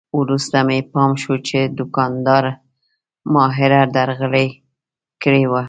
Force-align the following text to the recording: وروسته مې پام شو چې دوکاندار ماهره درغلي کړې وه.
وروسته 0.19 0.57
مې 0.67 0.77
پام 0.93 1.11
شو 1.21 1.35
چې 1.47 1.59
دوکاندار 1.77 2.45
ماهره 3.33 3.81
درغلي 3.95 4.47
کړې 5.23 5.43
وه. 5.49 5.59